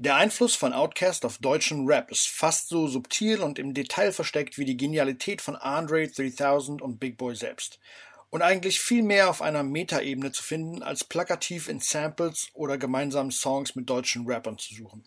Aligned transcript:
Der 0.00 0.14
Einfluss 0.14 0.54
von 0.54 0.72
Outkast 0.72 1.24
auf 1.24 1.38
deutschen 1.38 1.84
Rap 1.88 2.12
ist 2.12 2.28
fast 2.28 2.68
so 2.68 2.86
subtil 2.86 3.42
und 3.42 3.58
im 3.58 3.74
Detail 3.74 4.12
versteckt 4.12 4.56
wie 4.56 4.64
die 4.64 4.76
Genialität 4.76 5.42
von 5.42 5.56
Andre 5.56 6.06
3000 6.06 6.80
und 6.80 7.00
Big 7.00 7.16
Boy 7.16 7.34
selbst. 7.34 7.80
Und 8.30 8.42
eigentlich 8.42 8.78
viel 8.78 9.02
mehr 9.02 9.28
auf 9.28 9.42
einer 9.42 9.64
Metaebene 9.64 10.30
zu 10.30 10.44
finden, 10.44 10.84
als 10.84 11.02
plakativ 11.02 11.68
in 11.68 11.80
Samples 11.80 12.46
oder 12.54 12.78
gemeinsamen 12.78 13.32
Songs 13.32 13.74
mit 13.74 13.90
deutschen 13.90 14.24
Rappern 14.30 14.56
zu 14.56 14.72
suchen. 14.72 15.02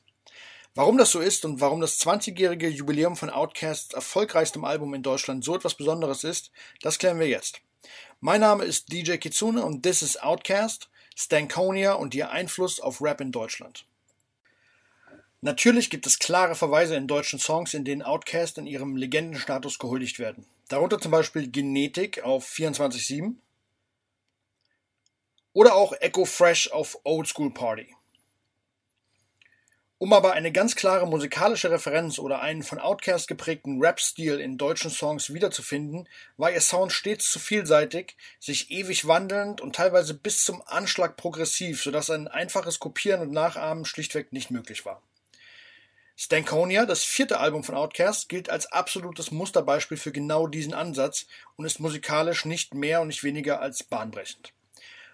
Warum 0.75 0.97
das 0.97 1.11
so 1.11 1.21
ist 1.21 1.45
und 1.45 1.61
warum 1.61 1.79
das 1.79 1.97
20-jährige 2.01 2.67
Jubiläum 2.67 3.15
von 3.15 3.29
Outcasts 3.29 3.93
erfolgreichstem 3.93 4.65
Album 4.65 4.93
in 4.93 5.03
Deutschland 5.03 5.45
so 5.45 5.55
etwas 5.55 5.75
Besonderes 5.75 6.25
ist, 6.25 6.51
das 6.81 6.99
klären 6.99 7.17
wir 7.17 7.29
jetzt. 7.29 7.61
Mein 8.19 8.41
Name 8.41 8.65
ist 8.65 8.91
DJ 8.91 9.15
Kitsune 9.15 9.63
und 9.63 9.83
this 9.83 10.01
is 10.01 10.17
Outcast, 10.17 10.89
Stankonia 11.15 11.93
und 11.93 12.13
ihr 12.13 12.29
Einfluss 12.31 12.81
auf 12.81 13.01
Rap 13.01 13.21
in 13.21 13.31
Deutschland. 13.31 13.85
Natürlich 15.43 15.89
gibt 15.89 16.05
es 16.05 16.19
klare 16.19 16.53
Verweise 16.53 16.95
in 16.95 17.07
deutschen 17.07 17.39
Songs, 17.39 17.73
in 17.73 17.83
denen 17.83 18.03
Outkast 18.03 18.59
in 18.59 18.67
ihrem 18.67 18.95
Legendenstatus 18.95 19.79
gehuldigt 19.79 20.19
werden. 20.19 20.45
Darunter 20.67 20.99
zum 20.99 21.11
Beispiel 21.11 21.49
Genetik 21.49 22.23
auf 22.23 22.47
24-7 22.47 23.33
oder 25.53 25.73
auch 25.73 25.93
Echo 25.99 26.25
Fresh 26.25 26.71
auf 26.71 26.99
Old 27.03 27.27
School 27.27 27.51
Party. 27.51 27.95
Um 29.97 30.13
aber 30.13 30.33
eine 30.33 30.51
ganz 30.51 30.75
klare 30.75 31.07
musikalische 31.07 31.71
Referenz 31.71 32.19
oder 32.19 32.41
einen 32.41 32.61
von 32.61 32.77
Outkast 32.77 33.27
geprägten 33.27 33.83
Rap-Stil 33.83 34.39
in 34.39 34.59
deutschen 34.59 34.91
Songs 34.91 35.33
wiederzufinden, 35.33 36.07
war 36.37 36.51
ihr 36.51 36.61
Sound 36.61 36.91
stets 36.91 37.31
zu 37.31 37.39
vielseitig, 37.39 38.15
sich 38.39 38.69
ewig 38.69 39.07
wandelnd 39.07 39.59
und 39.59 39.75
teilweise 39.75 40.13
bis 40.13 40.45
zum 40.45 40.61
Anschlag 40.67 41.17
progressiv, 41.17 41.81
sodass 41.81 42.11
ein 42.11 42.27
einfaches 42.27 42.79
Kopieren 42.79 43.21
und 43.21 43.31
Nachahmen 43.31 43.85
schlichtweg 43.85 44.33
nicht 44.33 44.51
möglich 44.51 44.85
war. 44.85 45.01
Stankonia, 46.23 46.85
das 46.85 47.03
vierte 47.03 47.39
Album 47.39 47.63
von 47.63 47.73
Outkast, 47.73 48.29
gilt 48.29 48.51
als 48.51 48.71
absolutes 48.71 49.31
Musterbeispiel 49.31 49.97
für 49.97 50.11
genau 50.11 50.45
diesen 50.45 50.75
Ansatz 50.75 51.25
und 51.55 51.65
ist 51.65 51.79
musikalisch 51.79 52.45
nicht 52.45 52.75
mehr 52.75 53.01
und 53.01 53.07
nicht 53.07 53.23
weniger 53.23 53.59
als 53.59 53.81
bahnbrechend. 53.81 54.53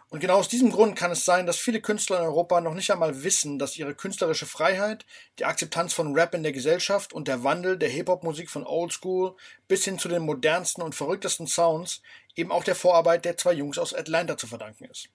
Und 0.10 0.20
genau 0.20 0.36
aus 0.36 0.50
diesem 0.50 0.70
Grund 0.70 0.98
kann 0.98 1.12
es 1.12 1.24
sein, 1.24 1.46
dass 1.46 1.56
viele 1.56 1.80
Künstler 1.80 2.18
in 2.20 2.26
Europa 2.26 2.60
noch 2.60 2.74
nicht 2.74 2.92
einmal 2.92 3.24
wissen, 3.24 3.58
dass 3.58 3.78
ihre 3.78 3.96
künstlerische 3.96 4.46
Freiheit, 4.46 5.06
die 5.40 5.46
Akzeptanz 5.46 5.94
von 5.94 6.14
Rap 6.14 6.36
in 6.36 6.44
der 6.44 6.52
Gesellschaft 6.52 7.14
und 7.14 7.30
der 7.30 7.42
Wandel 7.42 7.78
der 7.78 7.88
Hip-Hop-Musik 7.88 8.50
von 8.50 8.68
Oldschool 8.68 9.34
bis 9.70 9.86
hin 9.86 10.00
zu 10.00 10.10
den 10.10 10.24
modernsten 10.24 10.84
und 10.84 10.94
verrücktesten 10.94 11.48
Sounds 11.48 12.02
eben 12.36 12.52
auch 12.52 12.66
der 12.66 12.76
Vorarbeit 12.76 13.24
der 13.24 13.38
zwei 13.38 13.54
Jungs 13.54 13.78
aus 13.78 13.94
Atlanta 13.94 14.38
zu 14.38 14.46
verdanken 14.46 14.84
ist. 14.84 15.08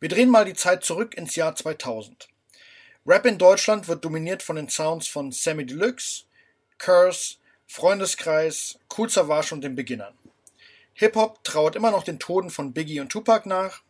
Wir 0.00 0.08
drehen 0.08 0.30
mal 0.30 0.46
die 0.46 0.54
Zeit 0.54 0.82
zurück 0.82 1.14
ins 1.14 1.36
Jahr 1.36 1.54
2000. 1.54 2.28
Rap 3.06 3.26
in 3.26 3.36
Deutschland 3.36 3.86
wird 3.86 4.02
dominiert 4.02 4.42
von 4.42 4.56
den 4.56 4.70
Sounds 4.70 5.06
von 5.08 5.30
Sammy 5.30 5.66
Deluxe, 5.66 6.24
Curse, 6.78 7.36
Freundeskreis, 7.66 8.78
Cool 8.96 9.10
Savage 9.10 9.54
und 9.54 9.62
den 9.62 9.74
Beginnern. 9.74 10.14
Hip-Hop 10.94 11.44
trauert 11.44 11.76
immer 11.76 11.90
noch 11.90 12.04
den 12.04 12.18
Toten 12.18 12.48
von 12.48 12.72
Biggie 12.72 13.00
und 13.00 13.10
Tupac 13.10 13.46
nach. 13.46 13.82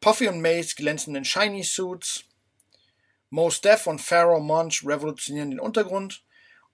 Puffy 0.00 0.26
und 0.26 0.40
Mace 0.40 0.74
glänzen 0.74 1.14
in 1.14 1.24
Shiny 1.24 1.62
Suits. 1.62 2.24
Mos 3.30 3.60
Def 3.60 3.86
und 3.86 4.00
Pharaoh 4.00 4.40
Monch 4.40 4.82
revolutionieren 4.84 5.50
den 5.50 5.60
Untergrund. 5.60 6.24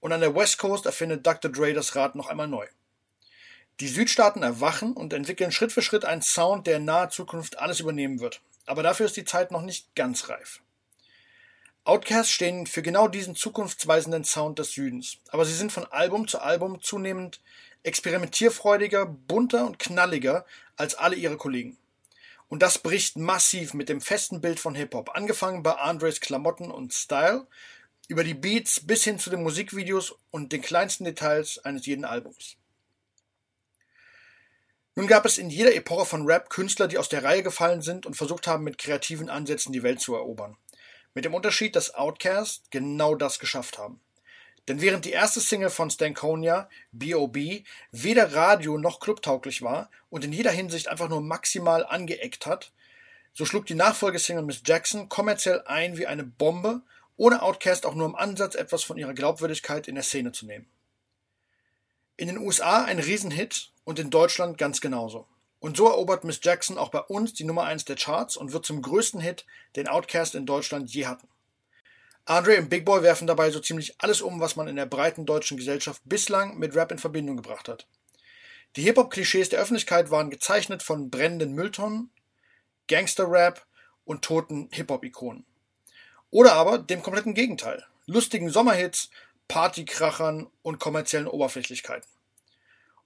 Und 0.00 0.12
an 0.12 0.22
der 0.22 0.34
West 0.34 0.56
Coast 0.56 0.86
erfindet 0.86 1.26
Dr. 1.26 1.50
Dre 1.50 1.74
das 1.74 1.94
Rad 1.94 2.14
noch 2.14 2.28
einmal 2.28 2.48
neu. 2.48 2.66
Die 3.80 3.88
Südstaaten 3.88 4.42
erwachen 4.42 4.94
und 4.94 5.12
entwickeln 5.12 5.52
Schritt 5.52 5.72
für 5.72 5.82
Schritt 5.82 6.06
einen 6.06 6.22
Sound, 6.22 6.66
der 6.66 6.78
in 6.78 6.86
naher 6.86 7.10
Zukunft 7.10 7.58
alles 7.58 7.80
übernehmen 7.80 8.20
wird. 8.20 8.40
Aber 8.64 8.82
dafür 8.82 9.04
ist 9.04 9.18
die 9.18 9.24
Zeit 9.24 9.50
noch 9.50 9.62
nicht 9.62 9.94
ganz 9.94 10.30
reif. 10.30 10.62
Outcasts 11.88 12.30
stehen 12.30 12.66
für 12.66 12.82
genau 12.82 13.08
diesen 13.08 13.34
zukunftsweisenden 13.34 14.22
Sound 14.22 14.58
des 14.58 14.72
Südens, 14.72 15.16
aber 15.28 15.46
sie 15.46 15.54
sind 15.54 15.72
von 15.72 15.86
Album 15.86 16.28
zu 16.28 16.38
Album 16.38 16.82
zunehmend 16.82 17.40
experimentierfreudiger, 17.82 19.06
bunter 19.06 19.64
und 19.64 19.78
knalliger 19.78 20.44
als 20.76 20.96
alle 20.96 21.16
ihre 21.16 21.38
Kollegen. 21.38 21.78
Und 22.48 22.60
das 22.60 22.76
bricht 22.76 23.16
massiv 23.16 23.72
mit 23.72 23.88
dem 23.88 24.02
festen 24.02 24.42
Bild 24.42 24.60
von 24.60 24.74
Hip-Hop, 24.74 25.16
angefangen 25.16 25.62
bei 25.62 25.76
Andres 25.76 26.20
Klamotten 26.20 26.70
und 26.70 26.92
Style, 26.92 27.46
über 28.06 28.22
die 28.22 28.34
Beats 28.34 28.86
bis 28.86 29.04
hin 29.04 29.18
zu 29.18 29.30
den 29.30 29.42
Musikvideos 29.42 30.14
und 30.30 30.52
den 30.52 30.60
kleinsten 30.60 31.04
Details 31.04 31.58
eines 31.64 31.86
jeden 31.86 32.04
Albums. 32.04 32.56
Nun 34.94 35.06
gab 35.06 35.24
es 35.24 35.38
in 35.38 35.48
jeder 35.48 35.74
Epoche 35.74 36.04
von 36.04 36.26
Rap 36.26 36.50
Künstler, 36.50 36.86
die 36.86 36.98
aus 36.98 37.08
der 37.08 37.24
Reihe 37.24 37.42
gefallen 37.42 37.80
sind 37.80 38.04
und 38.04 38.12
versucht 38.12 38.46
haben, 38.46 38.64
mit 38.64 38.76
kreativen 38.76 39.30
Ansätzen 39.30 39.72
die 39.72 39.82
Welt 39.82 40.02
zu 40.02 40.14
erobern. 40.14 40.58
Mit 41.18 41.24
dem 41.24 41.34
Unterschied, 41.34 41.74
dass 41.74 41.96
Outkast 41.96 42.70
genau 42.70 43.16
das 43.16 43.40
geschafft 43.40 43.76
haben. 43.76 43.98
Denn 44.68 44.80
während 44.80 45.04
die 45.04 45.10
erste 45.10 45.40
Single 45.40 45.68
von 45.68 45.90
Stankonia, 45.90 46.70
B.O.B., 46.92 47.64
weder 47.90 48.34
radio 48.34 48.78
noch 48.78 49.00
clubtauglich 49.00 49.60
war 49.60 49.90
und 50.10 50.24
in 50.24 50.32
jeder 50.32 50.52
Hinsicht 50.52 50.86
einfach 50.86 51.08
nur 51.08 51.20
maximal 51.20 51.84
angeeckt 51.84 52.46
hat, 52.46 52.70
so 53.34 53.44
schlug 53.44 53.66
die 53.66 53.74
Nachfolgesingle 53.74 54.44
Miss 54.44 54.62
Jackson 54.64 55.08
kommerziell 55.08 55.60
ein 55.62 55.98
wie 55.98 56.06
eine 56.06 56.22
Bombe, 56.22 56.82
ohne 57.16 57.42
Outkast 57.42 57.84
auch 57.84 57.96
nur 57.96 58.06
im 58.06 58.14
Ansatz 58.14 58.54
etwas 58.54 58.84
von 58.84 58.96
ihrer 58.96 59.12
Glaubwürdigkeit 59.12 59.88
in 59.88 59.96
der 59.96 60.04
Szene 60.04 60.30
zu 60.30 60.46
nehmen. 60.46 60.66
In 62.16 62.28
den 62.28 62.38
USA 62.38 62.84
ein 62.84 63.00
Riesenhit 63.00 63.72
und 63.82 63.98
in 63.98 64.10
Deutschland 64.10 64.56
ganz 64.56 64.80
genauso. 64.80 65.26
Und 65.60 65.76
so 65.76 65.86
erobert 65.86 66.24
Miss 66.24 66.40
Jackson 66.42 66.78
auch 66.78 66.90
bei 66.90 67.00
uns 67.00 67.32
die 67.32 67.44
Nummer 67.44 67.64
1 67.64 67.84
der 67.84 67.96
Charts 67.96 68.36
und 68.36 68.52
wird 68.52 68.64
zum 68.64 68.80
größten 68.80 69.20
Hit, 69.20 69.44
den 69.76 69.88
Outcast 69.88 70.34
in 70.34 70.46
Deutschland 70.46 70.92
je 70.92 71.06
hatten. 71.06 71.28
Andre 72.26 72.58
und 72.58 72.68
Big 72.68 72.84
Boy 72.84 73.02
werfen 73.02 73.26
dabei 73.26 73.50
so 73.50 73.58
ziemlich 73.58 73.94
alles 73.98 74.20
um, 74.20 74.38
was 74.38 74.54
man 74.54 74.68
in 74.68 74.76
der 74.76 74.86
breiten 74.86 75.24
deutschen 75.24 75.56
Gesellschaft 75.56 76.02
bislang 76.04 76.58
mit 76.58 76.76
Rap 76.76 76.92
in 76.92 76.98
Verbindung 76.98 77.36
gebracht 77.36 77.68
hat. 77.68 77.86
Die 78.76 78.82
Hip-Hop-Klischees 78.82 79.48
der 79.48 79.60
Öffentlichkeit 79.60 80.10
waren 80.10 80.30
gezeichnet 80.30 80.82
von 80.82 81.10
brennenden 81.10 81.54
Mülltonnen, 81.54 82.10
Gangster-Rap 82.86 83.66
und 84.04 84.22
toten 84.22 84.68
Hip-Hop-Ikonen. 84.72 85.46
Oder 86.30 86.52
aber 86.52 86.78
dem 86.78 87.02
kompletten 87.02 87.32
Gegenteil. 87.32 87.84
Lustigen 88.06 88.50
Sommerhits, 88.50 89.10
Partykrachern 89.48 90.48
und 90.62 90.78
kommerziellen 90.78 91.26
Oberflächlichkeiten. 91.26 92.08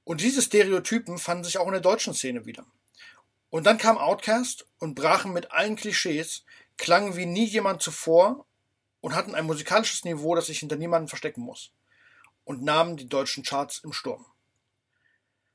Und 0.04 0.20
diese 0.20 0.42
Stereotypen 0.42 1.18
fanden 1.18 1.44
sich 1.44 1.58
auch 1.58 1.66
in 1.66 1.72
der 1.72 1.80
deutschen 1.80 2.14
Szene 2.14 2.44
wieder. 2.44 2.66
Und 3.50 3.64
dann 3.64 3.78
kam 3.78 3.98
Outcast 3.98 4.66
und 4.78 4.94
brachen 4.94 5.32
mit 5.32 5.52
allen 5.52 5.76
Klischees, 5.76 6.44
klangen 6.78 7.16
wie 7.16 7.26
nie 7.26 7.44
jemand 7.44 7.82
zuvor 7.82 8.46
und 9.00 9.14
hatten 9.14 9.34
ein 9.34 9.44
musikalisches 9.44 10.04
Niveau, 10.04 10.34
das 10.34 10.46
sich 10.46 10.60
hinter 10.60 10.76
niemanden 10.76 11.08
verstecken 11.08 11.42
muss. 11.42 11.72
Und 12.44 12.62
nahmen 12.62 12.96
die 12.96 13.08
deutschen 13.08 13.44
Charts 13.44 13.80
im 13.84 13.92
Sturm. 13.92 14.24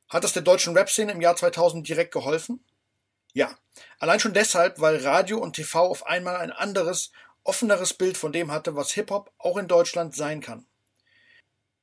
Hat 0.09 0.23
das 0.23 0.33
der 0.33 0.43
deutschen 0.43 0.77
Rap-Szene 0.77 1.11
im 1.11 1.21
Jahr 1.21 1.35
2000 1.35 1.87
direkt 1.87 2.13
geholfen? 2.13 2.63
Ja. 3.33 3.57
Allein 3.99 4.19
schon 4.19 4.33
deshalb, 4.33 4.79
weil 4.79 4.97
Radio 5.05 5.39
und 5.39 5.55
TV 5.55 5.79
auf 5.79 6.05
einmal 6.05 6.37
ein 6.37 6.51
anderes, 6.51 7.11
offeneres 7.43 7.93
Bild 7.93 8.17
von 8.17 8.31
dem 8.31 8.51
hatte, 8.51 8.75
was 8.75 8.91
Hip-Hop 8.91 9.31
auch 9.37 9.57
in 9.57 9.67
Deutschland 9.67 10.15
sein 10.15 10.39
kann. 10.39 10.65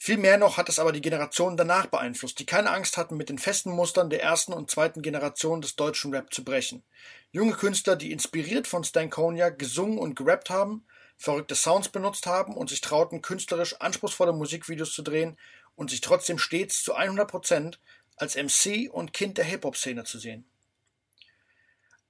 Viel 0.00 0.16
mehr 0.16 0.38
noch 0.38 0.56
hat 0.56 0.68
es 0.68 0.78
aber 0.78 0.92
die 0.92 1.00
Generationen 1.00 1.56
danach 1.56 1.86
beeinflusst, 1.86 2.38
die 2.38 2.46
keine 2.46 2.70
Angst 2.70 2.96
hatten, 2.96 3.16
mit 3.16 3.28
den 3.28 3.38
festen 3.38 3.72
Mustern 3.72 4.10
der 4.10 4.22
ersten 4.22 4.52
und 4.52 4.70
zweiten 4.70 5.02
Generation 5.02 5.60
des 5.60 5.74
deutschen 5.74 6.14
Rap 6.14 6.32
zu 6.32 6.44
brechen. 6.44 6.84
Junge 7.32 7.54
Künstler, 7.54 7.96
die 7.96 8.12
inspiriert 8.12 8.68
von 8.68 8.84
Stankonia 8.84 9.48
gesungen 9.48 9.98
und 9.98 10.14
gerappt 10.14 10.50
haben, 10.50 10.86
verrückte 11.16 11.56
Sounds 11.56 11.88
benutzt 11.88 12.26
haben 12.26 12.56
und 12.56 12.70
sich 12.70 12.80
trauten, 12.80 13.22
künstlerisch 13.22 13.74
anspruchsvolle 13.80 14.32
Musikvideos 14.32 14.94
zu 14.94 15.02
drehen 15.02 15.36
und 15.74 15.90
sich 15.90 16.00
trotzdem 16.00 16.38
stets 16.38 16.84
zu 16.84 16.96
100% 16.96 17.78
als 18.16 18.36
MC 18.36 18.88
und 18.90 19.12
Kind 19.12 19.36
der 19.36 19.44
Hip-Hop-Szene 19.44 20.04
zu 20.04 20.18
sehen. 20.18 20.48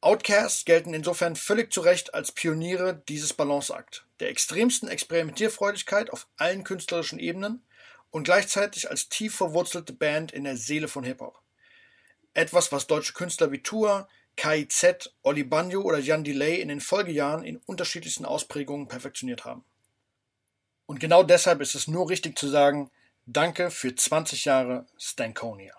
Outcasts 0.01 0.65
gelten 0.65 0.95
insofern 0.95 1.37
völlig 1.37 1.73
zu 1.73 1.81
Recht 1.81 2.15
als 2.15 2.33
Pioniere 2.33 3.03
dieses 3.09 3.33
Balanceakt, 3.33 4.07
der 4.21 4.29
extremsten 4.29 4.89
Experimentierfreudigkeit 4.89 6.11
auf 6.11 6.29
allen 6.37 6.63
künstlerischen 6.63 7.19
Ebenen 7.19 7.65
und 8.11 8.25
gleichzeitig 8.25 8.91
als 8.91 9.09
tief 9.09 9.35
verwurzelte 9.35 9.93
Band 9.93 10.33
in 10.33 10.45
der 10.45 10.57
Seele 10.57 10.89
von 10.89 11.05
Hip-Hop. 11.05 11.41
Etwas, 12.35 12.73
was 12.73 12.87
deutsche 12.87 13.13
Künstler 13.13 13.53
wie 13.53 13.63
Tour, 13.63 14.09
KIZ, 14.37 15.11
Oli 15.23 15.43
Banjo 15.45 15.83
oder 15.83 15.99
Jan 15.99 16.25
Delay 16.25 16.61
in 16.61 16.69
den 16.69 16.81
Folgejahren 16.81 17.45
in 17.45 17.57
unterschiedlichsten 17.67 18.25
Ausprägungen 18.25 18.87
perfektioniert 18.87 19.45
haben. 19.45 19.65
Und 20.87 21.01
genau 21.01 21.23
deshalb 21.23 21.61
ist 21.61 21.75
es 21.75 21.89
nur 21.89 22.09
richtig 22.09 22.39
zu 22.39 22.49
sagen, 22.49 22.91
danke 23.27 23.71
für 23.71 23.95
20 23.95 24.45
Jahre 24.45 24.87
Stankonia. 24.97 25.75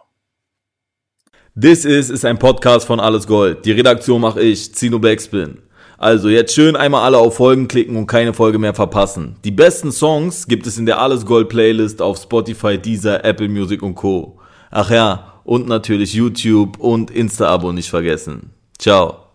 This 1.60 1.84
is 1.84 2.10
ist 2.10 2.26
ein 2.26 2.38
Podcast 2.38 2.86
von 2.86 3.00
Alles 3.00 3.26
Gold. 3.26 3.66
Die 3.66 3.72
Redaktion 3.72 4.22
mache 4.22 4.42
ich, 4.42 4.76
Zino 4.76 5.00
Backspin. 5.00 5.69
Also 6.00 6.30
jetzt 6.30 6.54
schön 6.54 6.78
einmal 6.78 7.04
alle 7.04 7.18
auf 7.18 7.36
Folgen 7.36 7.68
klicken 7.68 7.98
und 7.98 8.07
keine 8.07 8.34
Folge 8.34 8.57
mehr 8.57 8.74
verpassen. 8.74 9.36
Die 9.44 9.51
besten 9.51 9.92
Songs 9.92 10.48
gibt 10.48 10.66
es 10.66 10.78
in 10.78 10.86
der 10.86 11.01
Alles 11.01 11.25
Gold 11.25 11.50
Playlist 11.50 12.01
auf 12.01 12.18
Spotify, 12.18 12.78
Deezer, 12.78 13.25
Apple 13.25 13.50
Music 13.50 13.84
und 13.84 13.96
Co. 13.96 14.40
Ach 14.72 14.90
ja, 14.92 15.42
und 15.44 15.68
natürlich 15.68 16.13
YouTube 16.13 16.80
und 16.80 17.12
Insta-Abo 17.12 17.74
nicht 17.74 17.90
vergessen. 17.90 18.51
Ciao. 18.78 19.29